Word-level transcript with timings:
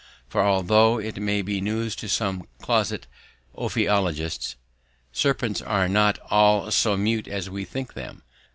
For 0.27 0.41
although 0.41 0.97
it 0.99 1.17
may 1.21 1.43
be 1.43 1.61
news 1.61 1.95
to 1.97 2.09
some 2.09 2.47
closet 2.59 3.05
ophiologists, 3.55 4.55
serpents 5.11 5.61
are 5.61 5.87
not 5.87 6.17
all 6.31 6.71
so 6.71 6.97
mute 6.97 7.27
as 7.27 7.51
we 7.51 7.65
think 7.65 7.93
them. 7.93 8.23